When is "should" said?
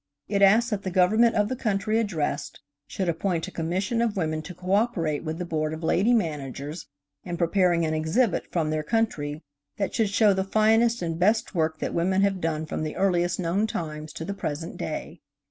2.87-3.07, 9.93-10.09